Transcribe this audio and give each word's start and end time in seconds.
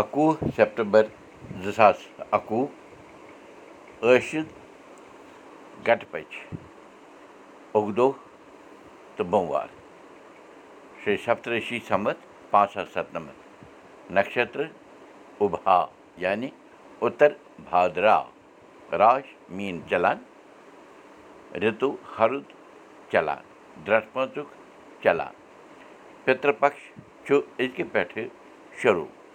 اَکوُہ 0.00 0.32
سٮ۪پٹمبر 0.56 1.04
زٕ 1.64 1.72
ساس 1.76 1.96
اَکوُہ 2.36 2.66
ٲشِد 4.02 4.46
گَٹہٕ 5.86 6.10
پٔچ 6.10 6.32
اُگدو 7.76 8.10
تہٕ 9.16 9.26
بوموار 9.30 9.68
شیٚیہِ 11.04 11.24
سَتتٕرٛشی 11.24 11.78
سَمتھ 11.88 12.20
پانٛژھ 12.50 12.72
ساس 12.74 12.88
سَتنَمَتھ 12.94 14.12
نَشترٕ 14.16 14.68
اُبہا 15.42 15.80
یعنی 16.24 16.50
اُتر 17.06 17.32
بھادرا 17.70 18.18
راش 19.00 19.34
میٖن 19.56 19.80
چلان 19.90 20.18
رِتُو 21.62 21.94
ہرُد 22.18 22.52
چلان 23.12 23.42
درٛٹھ 23.86 24.08
پٲنٛژُک 24.12 24.48
چلان 25.02 25.34
پِتٕر 26.24 26.52
پکش 26.60 26.90
چھُ 27.24 27.40
أزکہِ 27.58 27.84
پٮ۪ٹھٕ 27.92 28.24
شروٗع 28.82 29.25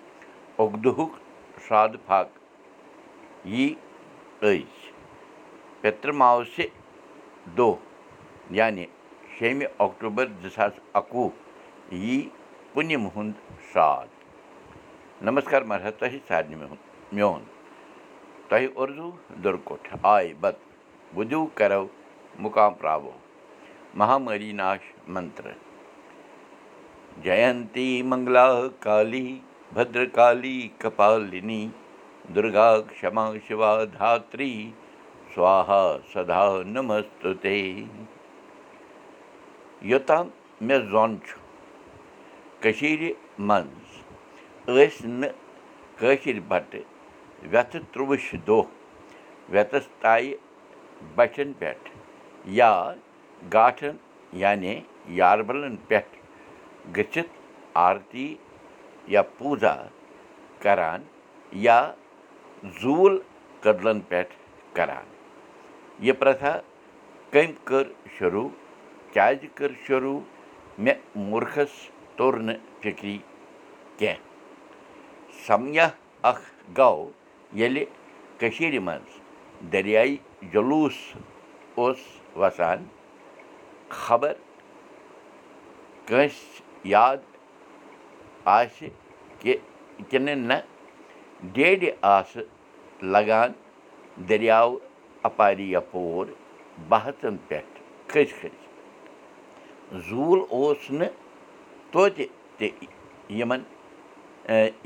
اُگدُہُک 0.62 1.12
شرٛاد 1.68 1.94
پھاکھ 2.05 2.40
یی 3.54 3.73
أزۍ 4.41 4.63
پِتٕرماوسہِ 5.81 6.66
دۄہ 7.58 7.76
یعنی 8.58 8.85
شیٚمہِ 9.38 9.66
اکٹوٗبر 9.84 10.26
زٕ 10.41 10.49
ساس 10.55 10.73
اَکوُہ 10.99 11.30
یی 12.04 12.18
پُنِم 12.73 13.08
ہُنٛد 13.16 13.38
شرٛاد 13.71 14.09
نمسکار 15.26 15.62
مہراج 15.71 15.94
تۄہہِ 15.99 16.20
سارنٕے 16.27 16.55
میون 17.12 17.41
تۄہہِ 18.49 18.68
اُردو 18.76 19.09
دُرکُٹھ 19.43 19.90
آے 20.13 20.34
بت 20.41 20.57
بُدِو 21.16 21.46
کرو 21.55 21.85
مُقام 22.43 22.73
پراوو 22.80 23.12
مہامری 23.99 24.52
ناش 24.62 24.93
منتر 25.13 25.49
جینتی 27.23 28.02
منگلا 28.12 28.48
کالی 29.73 29.84
بدرکالی 29.84 30.70
کپالِنی 30.80 31.67
دُرگا 32.35 32.70
کما 32.99 33.25
شِوا 33.48 33.71
دھاتری 33.98 34.71
سوہا 35.35 35.84
سدا 36.13 36.43
نمستُتے 36.73 37.59
یوٚتام 39.90 40.27
مےٚ 40.62 40.79
زوٚن 40.91 41.15
چھُ 41.26 41.40
کٔشیٖرِ 42.62 43.12
منٛز 43.48 43.90
ٲسۍ 44.68 45.07
نہٕ 45.20 45.34
کٲشِر 45.99 46.40
بَٹہٕ 46.48 46.85
وٮ۪تھٕ 47.51 47.81
ترٛووُہ 47.91 48.37
دۄہ 48.48 48.63
وٮ۪تَس 49.51 49.87
تایہِ 50.01 50.34
بَچھَن 51.15 51.53
پٮ۪ٹھ 51.59 51.90
یا 52.59 52.71
گاٹھَن 53.53 53.96
یعنی 54.43 54.79
یاربَلَن 55.20 55.76
پٮ۪ٹھ 55.87 56.15
گٔژھِتھ 56.98 57.34
آرتی 57.87 58.27
یا 59.07 59.21
پوٗزا 59.38 59.76
کَران 60.60 61.04
یا 61.66 61.80
زوٗل 62.82 63.18
کٔدلَن 63.62 63.99
پٮ۪ٹھ 64.09 64.35
کَران 64.75 65.06
یہِ 66.06 66.13
پرٛتھا 66.19 66.59
کٔمۍ 67.31 67.53
کٔر 67.63 67.88
شروٗع 68.18 68.47
کیٛازِ 69.13 69.47
کٔر 69.56 69.72
شروٗع 69.88 70.19
مےٚ 70.78 71.18
مُرخَس 71.30 71.90
توٚر 72.16 72.38
نہٕ 72.40 72.81
فِکری 72.81 73.18
کیٚنٛہہ 73.97 74.30
سَمیا 75.47 75.88
اَکھ 76.30 76.41
گوٚو 76.78 77.09
ییٚلہِ 77.53 77.86
کٔشیٖرِ 78.38 78.80
منٛز 78.80 79.19
دٔریاے 79.72 80.16
جلوٗس 80.53 80.97
اوس 81.75 81.97
وَسان 82.36 82.86
خبر 83.90 84.34
کٲنٛسہِ 86.06 86.62
یاد 86.84 87.18
آسہِ 88.45 88.89
کہِ 89.39 89.56
کِنہٕ 90.09 90.35
نہ 90.35 90.53
ڈیڈِ 91.53 91.89
آسہٕ 92.01 93.03
لگان 93.13 93.51
دٔریاو 94.29 94.75
اَپارِ 95.28 95.59
یَپور 95.72 96.25
بہتَن 96.89 97.35
پٮ۪ٹھ 97.47 97.79
کھٔسۍ 98.07 98.34
کھٔسۍ 98.40 100.00
زوٗل 100.07 100.40
اوس 100.50 100.90
نہٕ 100.91 101.13
توتہِ 101.91 102.25
تہِ 102.57 102.69
یِمَن 103.40 103.62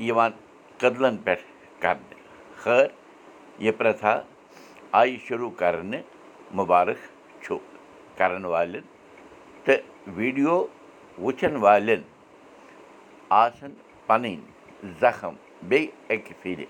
یِوان 0.08 0.30
کٔدلَن 0.78 1.16
پٮ۪ٹھ 1.24 1.44
کَرنہٕ 1.82 2.18
خٲر 2.62 2.86
یہِ 3.58 3.72
پرٛتھا 3.78 4.20
آیہِ 5.00 5.16
شروٗع 5.26 5.50
کَرنہٕ 5.58 6.02
مُبارک 6.58 6.98
چھُ 7.42 7.56
کَرَن 8.18 8.44
والٮ۪ن 8.44 8.84
تہٕ 9.64 9.82
ویٖڈیو 10.16 10.64
وٕچھَن 11.22 11.56
والٮ۪ن 11.64 12.02
آسَن 13.28 13.72
پَنٕنۍ 14.06 14.36
زخم 15.00 15.34
بیٚیہِ 15.68 15.90
اَکہِ 16.08 16.34
پھِرِ 16.42 16.64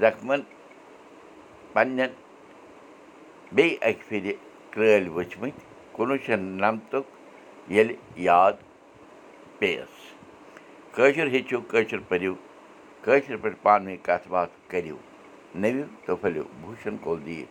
زخمَن 0.00 0.40
پنٛنٮ۪ن 1.72 2.12
بیٚیہِ 3.52 3.76
اَکہِ 3.80 4.08
پھِرِ 4.08 4.32
کرٛٲلۍ 4.70 5.10
وٕچھمٕتۍ 5.14 5.64
کُنوُہ 5.92 6.16
شَتھ 6.26 6.40
نَمتُک 6.62 7.06
ییٚلہِ 7.70 7.96
یاد 8.28 8.52
پیٚیَس 9.58 9.94
کٲشُر 10.94 11.26
ہیٚچھِو 11.32 11.60
کٲشُر 11.70 11.98
پٔرِو 12.08 12.34
کٲشِر 13.02 13.36
پٲٹھۍ 13.36 13.62
پانہٕ 13.62 13.86
ؤنۍ 13.86 13.96
کَتھ 14.06 14.28
باتھ 14.28 14.52
کٔرِو 14.70 14.96
نٔوِو 15.60 15.84
تہٕ 16.04 16.16
پھٔلِو 16.20 16.44
بوٗشَن 16.60 16.96
کولدیٖر 17.04 17.46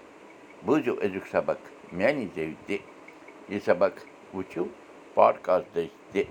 بوٗزِو 0.65 0.93
أزیُک 1.03 1.27
سبق 1.31 1.93
میٛانہِ 1.93 2.27
زیٚوِ 2.35 2.53
تہِ 2.67 2.77
یہِ 3.49 3.59
سبق 3.65 3.99
وٕچھِو 4.35 4.63
پاڈکاسٹ 5.13 5.75
دٔسۍ 5.75 6.11
تہِ 6.11 6.23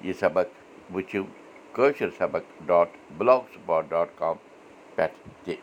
یہِ 0.00 0.14
سبق 0.20 0.57
وٕچھِو 0.94 1.22
Kashir 1.74 2.10
Sabaq 2.18 2.44
dot 2.66 2.88
blogspot 3.54 3.84
dot 3.90 4.08
com 4.18 4.36
پٮ۪ٹھ 4.94 5.16
تہِ 5.44 5.54